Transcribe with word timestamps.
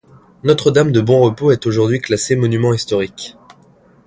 Notre-Dame-de-Bon-Repos 0.41 1.51
est 1.51 1.67
aujourd'hui 1.67 1.99
classée 2.01 2.35
monument 2.35 2.73
historique. 2.73 3.37